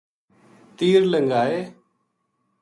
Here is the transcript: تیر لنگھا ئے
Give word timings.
تیر 0.77 1.01
لنگھا 1.11 1.41
ئے 1.53 1.59